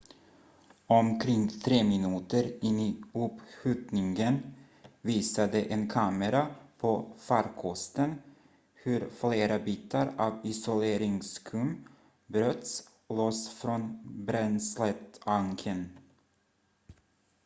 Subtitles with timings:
[0.87, 4.55] omkring 3 minuter in i uppskjutningen
[5.01, 8.15] visade en kamera på farkosten
[8.73, 11.87] hur flera bitar av isoleringsskum
[12.27, 15.97] bröts loss från bränsletanken